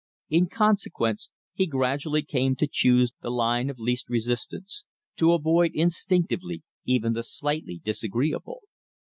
[0.31, 4.83] In consequence he gradually came to choose the line of least resistance,
[5.17, 8.61] to avoid instinctively even the slightly disagreeable.